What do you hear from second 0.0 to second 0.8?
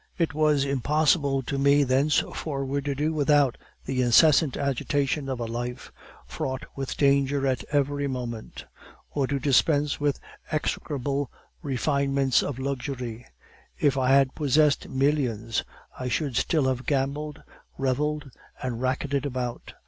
It was